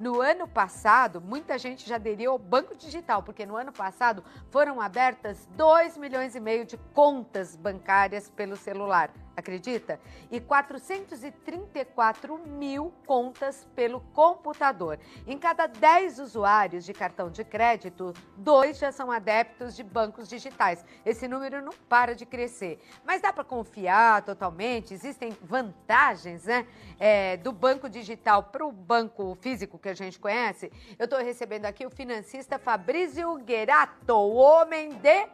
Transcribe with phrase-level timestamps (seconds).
[0.00, 4.80] No ano passado, muita gente já aderiu ao banco digital, porque no ano passado foram
[4.80, 10.00] abertas 2 milhões e meio de contas bancárias pelo celular acredita?
[10.30, 14.98] E 434 mil contas pelo computador.
[15.26, 20.84] Em cada 10 usuários de cartão de crédito, dois já são adeptos de bancos digitais.
[21.04, 22.80] Esse número não para de crescer.
[23.04, 24.94] Mas dá para confiar totalmente?
[24.94, 26.66] Existem vantagens né,
[26.98, 30.70] é, do banco digital para o banco físico que a gente conhece?
[30.98, 35.26] Eu estou recebendo aqui o financista Fabrício Gerato, o homem de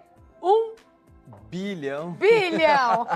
[0.42, 0.74] um
[1.50, 2.12] Bilhão.
[2.12, 3.06] Bilhão!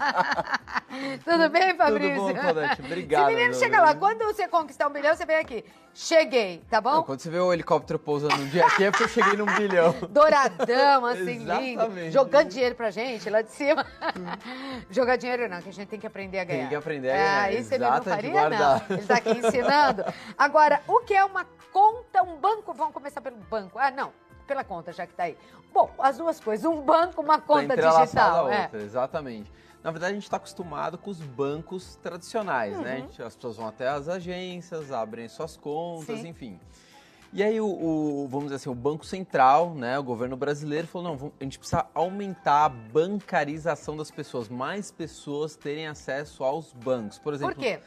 [1.24, 2.16] Tudo bem, Fabrício?
[2.16, 2.83] Tudo bom, Claudete?
[2.83, 3.28] Obrigado.
[3.28, 3.95] Esse menino chega lá.
[3.95, 5.64] Quando você conquistar um bilhão, você vem aqui.
[5.92, 6.92] Cheguei, tá bom?
[6.92, 9.46] Não, quando você vê o helicóptero pousando um dia aqui, é porque eu cheguei num
[9.46, 9.95] bilhão.
[10.09, 12.10] Douradão, assim, lindo.
[12.10, 13.84] Jogando dinheiro pra gente lá de cima.
[14.91, 16.61] Jogar dinheiro não, que a gente tem que aprender a ganhar.
[16.61, 17.52] Tem que aprender a ganhar.
[17.52, 18.83] É, isso ele não faria, não.
[18.91, 20.05] Ele tá aqui ensinando.
[20.38, 22.72] Agora, o que é uma conta, um banco?
[22.72, 23.78] Vamos começar pelo banco.
[23.78, 24.12] Ah, não
[24.51, 25.37] pela conta, já que está aí.
[25.73, 28.48] Bom, as duas coisas, um banco, uma conta tá digital.
[28.48, 28.62] A é.
[28.62, 28.83] outra.
[28.83, 29.53] Exatamente.
[29.81, 32.97] Na verdade, a gente está acostumado com os bancos tradicionais, né?
[32.97, 33.07] uhum.
[33.17, 33.25] né?
[33.25, 36.29] As pessoas vão até as agências, abrem suas contas, Sim.
[36.29, 36.61] enfim.
[37.33, 41.17] E aí, o, o, vamos dizer assim, o Banco Central, né, o governo brasileiro, falou:
[41.17, 47.20] não, a gente precisa aumentar a bancarização das pessoas, mais pessoas terem acesso aos bancos.
[47.20, 47.55] Por exemplo.
[47.55, 47.79] Por quê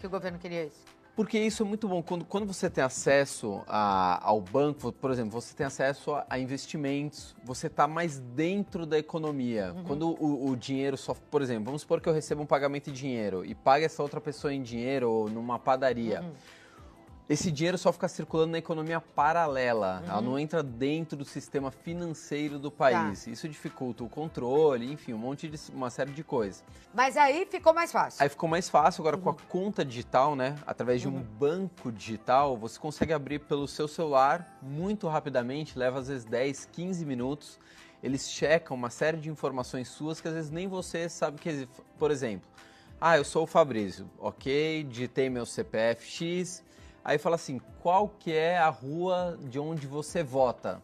[0.00, 0.82] que o governo queria isso?
[1.16, 2.02] Porque isso é muito bom.
[2.02, 6.38] Quando, quando você tem acesso a, ao banco, por exemplo, você tem acesso a, a
[6.38, 9.72] investimentos, você está mais dentro da economia.
[9.74, 9.84] Uhum.
[9.84, 11.14] Quando o, o, dinheiro só.
[11.14, 14.20] Por exemplo, vamos supor que eu recebo um pagamento em dinheiro e pague essa outra
[14.20, 16.20] pessoa em dinheiro ou numa padaria.
[16.20, 16.32] Uhum
[17.28, 20.00] esse dinheiro só fica circulando na economia paralela.
[20.04, 20.10] Uhum.
[20.10, 23.24] Ela não entra dentro do sistema financeiro do país.
[23.24, 23.30] Tá.
[23.30, 26.62] Isso dificulta o controle, enfim, um monte de uma série de coisas.
[26.94, 28.22] Mas aí ficou mais fácil.
[28.22, 29.22] Aí ficou mais fácil agora uhum.
[29.22, 29.38] com a uhum.
[29.48, 30.54] conta digital, né?
[30.64, 31.22] Através de um uhum.
[31.22, 37.04] banco digital, você consegue abrir pelo seu celular muito rapidamente, leva às vezes 10, 15
[37.04, 37.58] minutos.
[38.02, 41.66] Eles checam uma série de informações suas que às vezes nem você sabe que,
[41.98, 42.48] por exemplo,
[43.00, 46.62] ah, eu sou o Fabrício, ok, digitei meu CPF X,
[47.06, 50.82] Aí fala assim, qual que é a rua de onde você vota?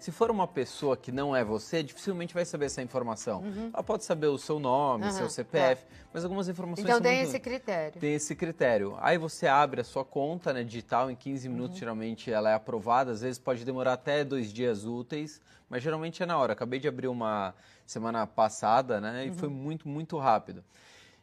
[0.00, 3.40] Se for uma pessoa que não é você, dificilmente vai saber essa informação.
[3.42, 3.70] Uhum.
[3.72, 5.90] Ela pode saber o seu nome, uhum, seu CPF, tá.
[6.12, 7.28] mas algumas informações Então tem muito...
[7.28, 8.00] esse critério.
[8.00, 8.98] Tem esse critério.
[9.00, 11.80] Aí você abre a sua conta né, digital em 15 minutos, uhum.
[11.80, 16.26] geralmente ela é aprovada, às vezes pode demorar até dois dias úteis, mas geralmente é
[16.26, 16.52] na hora.
[16.52, 17.54] Acabei de abrir uma
[17.86, 19.54] semana passada, né, e foi uhum.
[19.54, 20.64] muito, muito rápido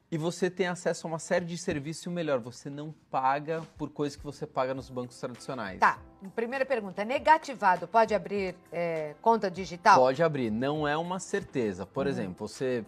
[0.09, 3.61] e você tem acesso a uma série de serviços e o melhor, você não paga
[3.77, 5.79] por coisas que você paga nos bancos tradicionais.
[5.79, 5.99] Tá.
[6.33, 9.99] Primeira pergunta, negativado pode abrir é, conta digital?
[9.99, 11.85] Pode abrir, não é uma certeza.
[11.85, 12.11] Por uhum.
[12.11, 12.85] exemplo, você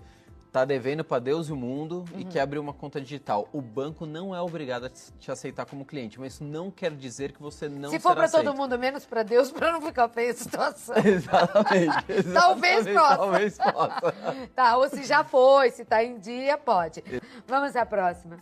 [0.50, 2.20] está devendo para Deus e o mundo uhum.
[2.20, 3.48] e quer abrir uma conta digital.
[3.54, 7.32] O banco não é obrigado a te aceitar como cliente, mas isso não quer dizer
[7.32, 10.32] que você não Se for para todo mundo, menos para Deus, para não ficar feia
[10.32, 10.96] a situação.
[11.06, 12.34] exatamente, exatamente.
[12.34, 13.18] Talvez possa.
[13.18, 14.48] Talvez possa.
[14.56, 17.04] tá, ou se já foi, se está em dia, pode.
[17.48, 18.38] Vamos à próxima.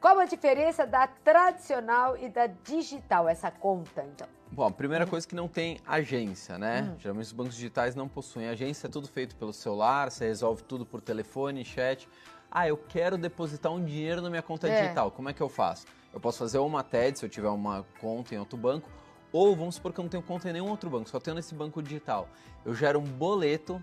[0.00, 4.35] Qual a diferença da tradicional e da digital, essa conta, então?
[4.50, 5.10] Bom, a primeira uhum.
[5.10, 6.82] coisa é que não tem agência, né?
[6.82, 7.00] Uhum.
[7.00, 10.86] Geralmente os bancos digitais não possuem agência, é tudo feito pelo celular, você resolve tudo
[10.86, 12.08] por telefone, chat.
[12.50, 14.82] Ah, eu quero depositar um dinheiro na minha conta é.
[14.82, 15.86] digital, como é que eu faço?
[16.12, 18.88] Eu posso fazer uma TED se eu tiver uma conta em outro banco,
[19.32, 21.54] ou vamos supor que eu não tenho conta em nenhum outro banco, só tenho nesse
[21.54, 22.28] banco digital.
[22.64, 23.82] Eu gero um boleto,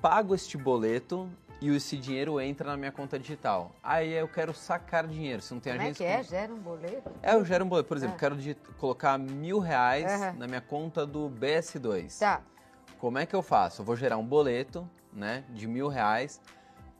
[0.00, 1.28] pago este boleto
[1.60, 3.72] e esse dinheiro entra na minha conta digital.
[3.82, 5.42] Aí eu quero sacar dinheiro.
[5.42, 6.06] Se não tem Como agência.
[6.06, 6.38] Como é que é?
[6.40, 7.10] Gera um boleto?
[7.22, 7.88] É, eu gero um boleto.
[7.88, 8.18] Por exemplo, é.
[8.18, 8.36] quero
[8.78, 10.38] colocar mil reais uhum.
[10.38, 12.18] na minha conta do BS2.
[12.18, 12.42] Tá.
[12.98, 13.82] Como é que eu faço?
[13.82, 16.40] Eu vou gerar um boleto, né, de mil reais,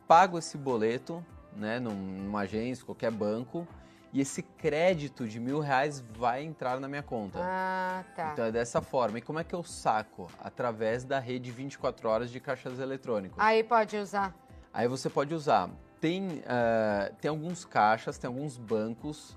[0.07, 1.23] pago esse boleto,
[1.55, 3.67] né, numa agência, qualquer banco,
[4.11, 7.39] e esse crédito de mil reais vai entrar na minha conta.
[7.41, 8.31] Ah, tá.
[8.33, 9.19] Então é dessa forma.
[9.19, 10.27] E como é que eu saco?
[10.39, 13.37] Através da rede 24 horas de caixas eletrônicos.
[13.39, 14.33] Aí pode usar.
[14.73, 15.69] Aí você pode usar.
[15.99, 19.35] Tem, uh, tem alguns caixas, tem alguns bancos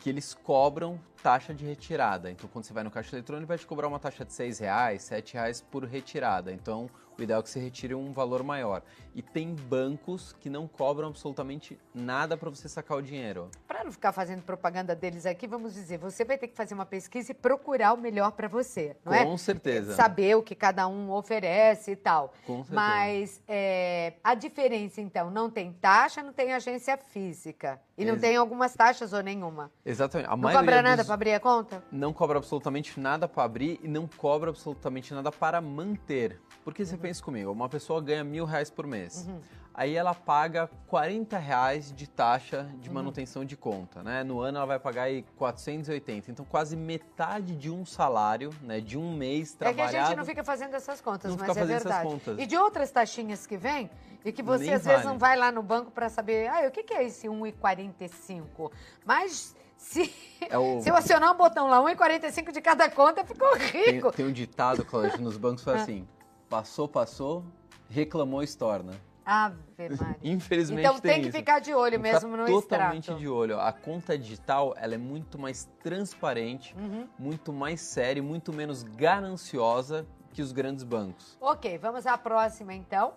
[0.00, 2.30] que eles cobram taxa de retirada.
[2.30, 5.08] Então, quando você vai no caixa eletrônico, vai te cobrar uma taxa de R$ reais,
[5.08, 6.52] R$ reais por retirada.
[6.52, 6.88] Então,
[7.18, 8.82] o ideal é que você retire um valor maior.
[9.14, 13.50] E tem bancos que não cobram absolutamente nada para você sacar o dinheiro.
[13.78, 16.84] Para não ficar fazendo propaganda deles aqui, vamos dizer, você vai ter que fazer uma
[16.84, 19.24] pesquisa e procurar o melhor para você, não Com é?
[19.24, 19.94] Com certeza.
[19.94, 22.34] Saber o que cada um oferece e tal.
[22.44, 22.74] Com certeza.
[22.74, 27.80] Mas é, a diferença, então, não tem taxa, não tem agência física.
[27.96, 29.70] E não Ex tem algumas taxas ou nenhuma.
[29.86, 30.28] Exatamente.
[30.28, 31.06] A não cobra nada dos...
[31.06, 31.80] para abrir a conta?
[31.92, 36.40] Não cobra absolutamente nada para abrir e não cobra absolutamente nada para manter.
[36.64, 37.00] Porque você uhum.
[37.00, 39.24] pensa comigo, uma pessoa ganha mil reais por mês.
[39.28, 39.40] Uhum.
[39.78, 43.46] Aí ela paga 40 reais de taxa de manutenção uhum.
[43.46, 44.24] de conta, né?
[44.24, 48.80] No ano ela vai pagar aí 480, então quase metade de um salário, né?
[48.80, 49.88] De um mês trabalhado.
[49.88, 52.08] É que a gente não fica fazendo essas contas, mas é verdade.
[52.38, 53.88] E de outras taxinhas que vem,
[54.24, 54.96] e que você Nem às vale.
[54.96, 58.72] vezes não vai lá no banco para saber, ah, o que, que é esse 1,45?
[59.04, 60.12] Mas se,
[60.50, 60.82] é o...
[60.82, 64.10] se eu acionar um botão lá, 1,45 de cada conta, ficou rico.
[64.10, 65.82] Tem, tem um ditado, Cláudia, nos bancos foi ah.
[65.82, 66.08] assim,
[66.48, 67.44] passou, passou,
[67.88, 68.92] reclamou, estorna.
[69.30, 69.58] Ave
[70.00, 70.16] Maria.
[70.22, 71.36] Infelizmente Então tem, tem que isso.
[71.36, 73.20] ficar de olho mesmo no totalmente extrato.
[73.20, 73.60] de olho.
[73.60, 77.06] A conta digital, ela é muito mais transparente, uhum.
[77.18, 81.36] muito mais séria, muito menos gananciosa que os grandes bancos.
[81.40, 83.12] Ok, vamos à próxima então.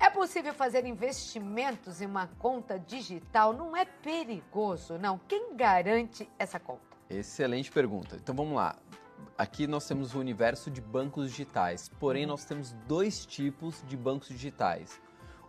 [0.00, 3.52] É possível fazer investimentos em uma conta digital?
[3.52, 5.20] Não é perigoso, não?
[5.28, 6.80] Quem garante essa conta?
[7.10, 8.16] Excelente pergunta.
[8.16, 8.76] Então vamos lá.
[9.36, 12.30] Aqui nós temos o universo de bancos digitais, porém uhum.
[12.30, 15.00] nós temos dois tipos de bancos digitais.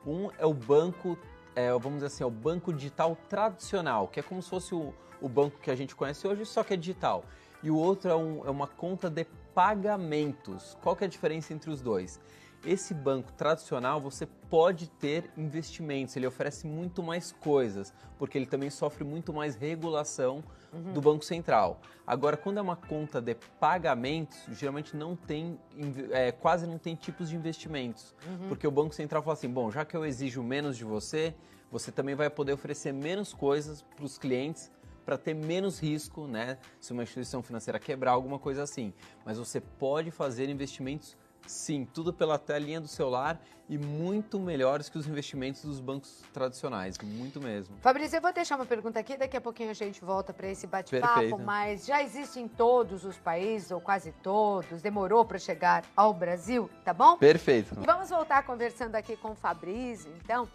[0.05, 1.17] Um é o banco,
[1.55, 4.93] é, vamos dizer assim, é o banco digital tradicional, que é como se fosse o,
[5.21, 7.23] o banco que a gente conhece hoje, só que é digital.
[7.61, 10.77] E o outro é, um, é uma conta de pagamentos.
[10.81, 12.19] Qual que é a diferença entre os dois?
[12.65, 18.69] Esse banco tradicional você pode ter investimentos, ele oferece muito mais coisas, porque ele também
[18.69, 20.93] sofre muito mais regulação uhum.
[20.93, 21.79] do Banco Central.
[22.05, 25.57] Agora, quando é uma conta de pagamentos, geralmente não tem,
[26.11, 28.49] é, quase não tem tipos de investimentos, uhum.
[28.49, 31.33] porque o Banco Central fala assim: bom, já que eu exijo menos de você,
[31.71, 34.69] você também vai poder oferecer menos coisas para os clientes
[35.05, 36.59] para ter menos risco, né?
[36.79, 38.93] Se uma instituição financeira quebrar, alguma coisa assim.
[39.25, 41.17] Mas você pode fazer investimentos
[41.49, 46.95] Sim, tudo pela telinha do celular e muito melhores que os investimentos dos bancos tradicionais,
[47.03, 47.75] muito mesmo.
[47.81, 50.67] Fabrício, eu vou deixar uma pergunta aqui, daqui a pouquinho a gente volta para esse
[50.67, 56.13] bate-papo, mas já existe em todos os países, ou quase todos, demorou para chegar ao
[56.13, 57.17] Brasil, tá bom?
[57.17, 57.75] Perfeito.
[57.81, 60.47] E vamos voltar conversando aqui com o Fabrício, então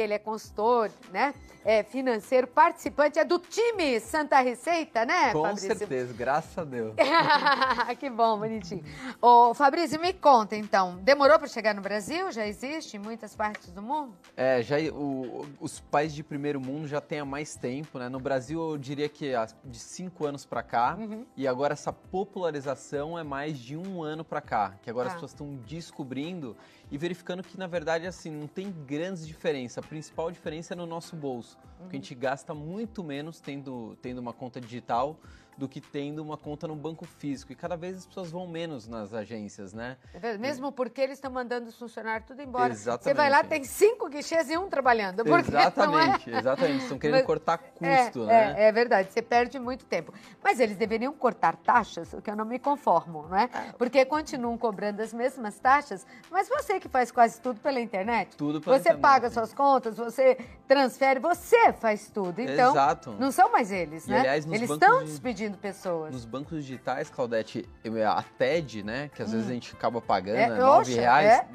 [0.00, 1.34] que ele é consultor, né?
[1.62, 5.76] É financeiro, participante, é do time Santa Receita, né, Com Fabrício?
[5.76, 6.94] certeza, graças a Deus.
[8.00, 8.82] que bom, bonitinho.
[9.20, 12.32] Ô, Fabrício, me conta então, demorou para chegar no Brasil?
[12.32, 14.14] Já existe em muitas partes do mundo?
[14.34, 18.08] É, já o, os países de primeiro mundo já têm há mais tempo, né?
[18.08, 19.32] No Brasil, eu diria que
[19.62, 21.26] de cinco anos para cá, uhum.
[21.36, 25.10] e agora essa popularização é mais de um ano para cá, que agora ah.
[25.10, 26.56] as pessoas estão descobrindo
[26.90, 29.78] e verificando que, na verdade, assim, não tem grandes diferenças.
[29.78, 31.78] A principal diferença é no nosso bolso, uhum.
[31.78, 35.16] porque a gente gasta muito menos tendo, tendo uma conta digital
[35.60, 37.52] do que tendo uma conta no banco físico.
[37.52, 39.98] E cada vez as pessoas vão menos nas agências, né?
[40.14, 42.72] É mesmo porque eles estão mandando os funcionários tudo embora.
[42.72, 43.04] Exatamente.
[43.04, 45.20] Você vai lá, tem cinco guichês e um trabalhando.
[45.20, 46.38] Exatamente, é...
[46.40, 46.82] exatamente.
[46.82, 48.54] Estão querendo Mas, cortar custo, é, né?
[48.56, 50.14] É, é, verdade, você perde muito tempo.
[50.42, 53.50] Mas eles deveriam cortar taxas, o que eu não me conformo, não é?
[53.52, 53.72] é?
[53.76, 58.34] Porque continuam cobrando as mesmas taxas, mas você que faz quase tudo pela internet.
[58.34, 59.02] Tudo pela Você internet.
[59.02, 60.38] paga suas contas, você
[60.70, 62.40] transfere, você faz tudo.
[62.40, 63.16] Então, Exato.
[63.18, 64.20] não são mais eles, e, né?
[64.20, 65.06] Aliás, eles estão de...
[65.06, 66.12] despedindo pessoas.
[66.12, 67.68] Nos bancos digitais, Claudete,
[68.06, 69.32] a TED, né, que às hum.
[69.32, 71.48] vezes a gente acaba pagando, é, é 9 reais, é?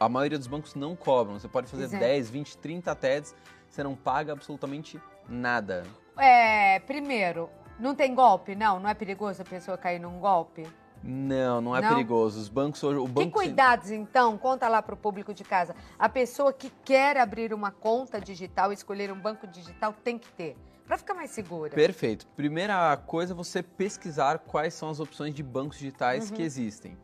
[0.00, 1.38] a maioria dos bancos não cobram.
[1.38, 3.34] Você pode fazer 10, 20, 30 TEDs,
[3.68, 4.98] você não paga absolutamente
[5.28, 5.84] nada.
[6.16, 8.54] É, primeiro, não tem golpe?
[8.54, 10.66] Não, não é perigoso a pessoa cair num golpe?
[11.02, 11.88] Não, não é não?
[11.88, 12.38] perigoso.
[12.40, 12.98] Os bancos hoje.
[12.98, 14.38] O banco que cuidados, então?
[14.38, 15.74] Conta lá para o público de casa.
[15.98, 20.56] A pessoa que quer abrir uma conta digital, escolher um banco digital, tem que ter
[20.86, 21.70] para ficar mais segura.
[21.70, 22.26] Perfeito.
[22.36, 26.36] Primeira coisa, você pesquisar quais são as opções de bancos digitais uhum.
[26.36, 26.98] que existem.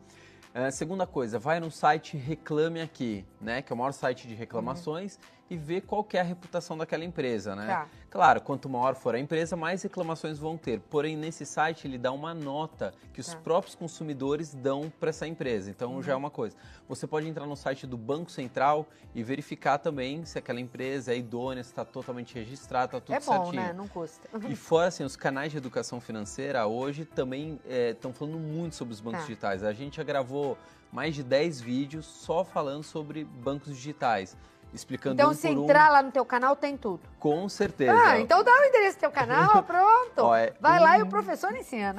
[0.53, 4.33] Uh, segunda coisa, vai no site Reclame Aqui, né, que é o maior site de
[4.33, 5.21] reclamações, uhum.
[5.49, 7.67] E vê qual é a reputação daquela empresa, né?
[7.67, 7.87] Tá.
[8.09, 10.79] Claro, quanto maior for a empresa, mais reclamações vão ter.
[10.79, 13.37] Porém, nesse site ele dá uma nota que os tá.
[13.37, 15.69] próprios consumidores dão para essa empresa.
[15.69, 16.03] Então uhum.
[16.03, 16.55] já é uma coisa.
[16.87, 21.17] Você pode entrar no site do Banco Central e verificar também se aquela empresa é
[21.17, 23.63] idônea, se está totalmente registrada, está tudo é bom, certinho.
[23.63, 23.73] Né?
[23.73, 24.27] Não custa.
[24.47, 28.93] E fora assim, os canais de educação financeira hoje também estão é, falando muito sobre
[28.93, 29.25] os bancos tá.
[29.27, 29.63] digitais.
[29.63, 30.57] A gente já gravou
[30.91, 34.35] mais de 10 vídeos só falando sobre bancos digitais
[34.73, 35.93] explicando Então, um se entrar um.
[35.93, 37.01] lá no teu canal, tem tudo.
[37.19, 37.93] Com certeza.
[37.93, 40.19] Ah, então dá o endereço do teu canal, pronto.
[40.19, 40.83] Ó, é Vai um...
[40.83, 41.95] lá e o professor ensina.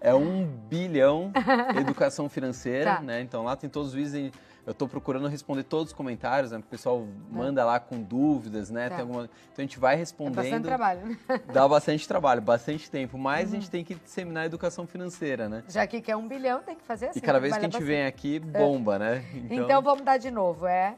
[0.00, 1.32] é um bilhão
[1.78, 3.00] educação financeira, tá.
[3.00, 3.20] né?
[3.20, 4.32] Então lá tem todos os vídeos.
[4.66, 6.58] Eu estou procurando responder todos os comentários, né?
[6.58, 7.06] O pessoal tá.
[7.30, 8.90] manda lá com dúvidas, né?
[8.90, 8.96] Tá.
[8.96, 9.24] Tem alguma...
[9.24, 10.36] Então a gente vai respondendo.
[10.36, 11.00] Dá bastante trabalho.
[11.06, 11.18] Né?
[11.52, 13.16] Dá bastante trabalho, bastante tempo.
[13.16, 13.56] Mas uhum.
[13.56, 15.64] a gente tem que disseminar a educação financeira, né?
[15.66, 17.18] Já que quer um bilhão, tem que fazer assim.
[17.18, 18.98] E cada vez que a gente vem aqui, bomba, é.
[18.98, 19.24] né?
[19.34, 19.64] Então...
[19.64, 20.66] então vamos dar de novo.
[20.66, 20.94] É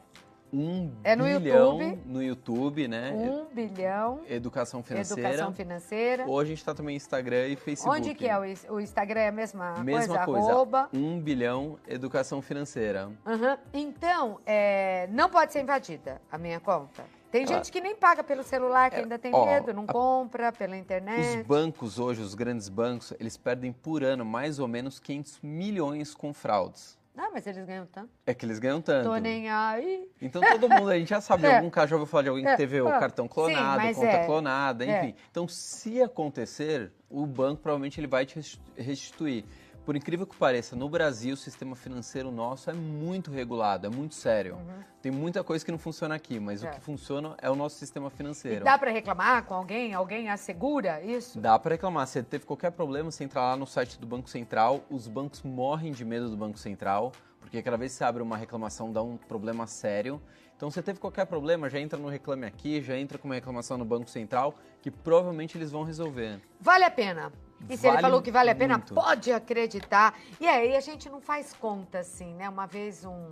[0.52, 2.02] um É no bilhão YouTube.
[2.06, 3.11] no YouTube, né?
[3.12, 4.21] Um bilhão.
[4.28, 5.28] Educação financeira.
[5.30, 6.25] Educação financeira.
[6.26, 7.97] Ou a gente tá também Instagram e Facebook.
[7.99, 9.21] Onde que é o, o Instagram?
[9.21, 10.50] É a mesma, Mesma coisa?
[10.50, 10.88] Arroba.
[10.92, 13.11] Um bilhão educação financeira.
[13.26, 13.59] Aham.
[13.73, 17.04] Então, é, não pode ser invadida a minha conta.
[17.30, 19.85] Tem Ela- gente que nem paga pelo celular, que É, ainda tem ó, medo, não
[19.85, 21.42] a- compra pela Os internet.
[21.44, 26.35] bancos hoje, os grandes bancos, eles perdem por ano mais ou menos 500 milhões com
[26.35, 27.00] fraudes.
[27.16, 28.11] Ah, mas eles ganham tanto.
[28.26, 29.04] É que eles ganham tanto.
[29.09, 30.09] Tô nem aí.
[30.21, 31.57] Então todo mundo, a gente já sabe de É.
[31.59, 32.57] algum caso, já ouviu falar de alguém que É.
[32.57, 34.26] teve o Ah, cartão sim, clonado, mas conta é.
[34.26, 34.99] clonada, É.
[35.04, 35.14] enfim.
[35.31, 39.45] Então se acontecer, o banco provavelmente ele vai te resti- restituir.
[39.84, 44.14] Por incrível que pareça, no Brasil o sistema financeiro nosso é muito regulado, é muito
[44.14, 44.56] sério.
[45.00, 46.68] Tem muita coisa que não funciona aqui, mas Uhum.
[46.68, 46.70] É.
[46.70, 48.64] o que funciona é o nosso sistema E financeiro.
[48.64, 49.92] dá pra reclamar com alguém?
[49.92, 51.40] Alguém assegura isso?
[51.40, 52.06] Dá para reclamar.
[52.06, 54.84] Se teve qualquer problema, você entra lá no site do Banco Central.
[54.88, 57.10] Os bancos morrem de medo do Banco Central,
[57.40, 60.22] porque cada vez que você abre uma reclamação dá um problema sério.
[60.56, 63.76] Então, se teve qualquer problema, já entra no Reclame Aqui, já entra com uma reclamação
[63.76, 66.40] no Banco Central, que provavelmente eles vão resolver.
[66.60, 67.32] Vale a pena.
[67.69, 68.95] E se ele Vale falou que vale a pena, muito.
[68.95, 70.19] pode acreditar.
[70.40, 72.49] E aí a gente não faz conta assim, né?
[72.49, 73.31] Uma vez um,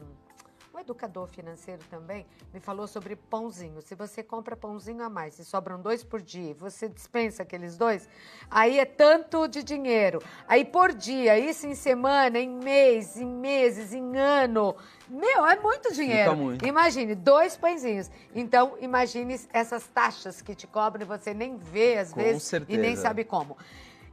[0.73, 3.83] um educador financeiro também me falou sobre pãozinho.
[3.83, 7.77] Se você compra pãozinho a mais e sobram dois por dia, e você dispensa aqueles
[7.77, 8.09] dois,
[8.49, 10.23] aí é tanto de dinheiro.
[10.47, 14.77] Aí por dia, isso em semana, em mês, em meses, em ano.
[15.09, 16.37] Meu, é muito dinheiro.
[16.37, 16.65] muito.
[16.65, 18.09] Imagine, dois pãezinhos.
[18.33, 22.59] Então, imagine essas taxas que te cobram e você nem vê às Com vezes e
[22.77, 23.03] nem certeza.
[23.03, 23.57] sabe como.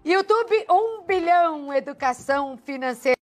[0.07, 3.17] YouTube, um bilhão, educação financeira.